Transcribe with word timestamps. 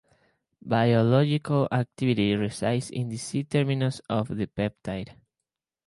Biological 0.63 1.67
activity 1.71 2.33
resides 2.35 2.89
in 2.89 3.07
the 3.09 3.17
C-terminus 3.17 4.01
of 4.09 4.29
the 4.35 4.47
peptide. 4.47 5.09